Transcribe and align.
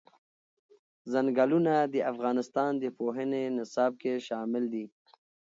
ځنګلونه 1.11 1.73
د 1.93 1.95
افغانستان 2.11 2.71
د 2.83 2.85
پوهنې 2.97 3.43
نصاب 3.57 3.91
کې 4.01 4.13
شامل 4.27 4.63
دي. 4.73 4.85